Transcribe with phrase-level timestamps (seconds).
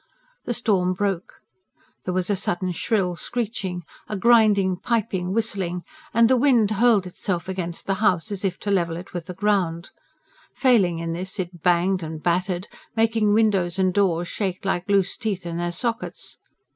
[0.45, 1.41] The storm broke;
[2.05, 7.47] there was a sudden shrill screeching, a grinding, piping, whistling, and the wind hurled itself
[7.47, 9.91] against the house as if to level it with the ground;
[10.55, 15.45] failing in this, it banged and battered, making windows and doors shake like loose teeth
[15.45, 16.39] in their sockets.